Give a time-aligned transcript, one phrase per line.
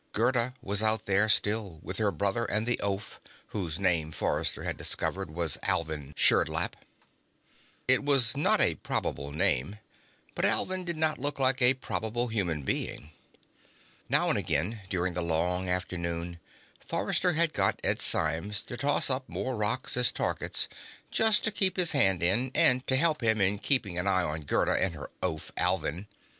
[0.13, 3.19] Gerda was out there still, with her brother and the oaf
[3.49, 6.73] whose name, Forrester had discovered, was Alvin Sherdlap.
[7.87, 9.77] It was not a probable name,
[10.33, 13.11] but Alvin did not look like a probable human being.
[14.09, 16.39] Now and again during the long afternoon,
[16.79, 20.67] Forrester had got Ed Symes to toss up more rocks as targets,
[21.11, 24.45] just to keep his hand in and to help him in keeping an eye on
[24.45, 26.07] Gerda and her oaf, Alvin.